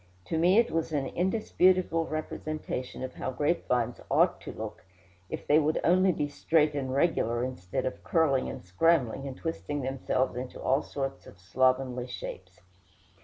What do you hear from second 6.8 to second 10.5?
regular, instead of curling and scrambling, and twisting themselves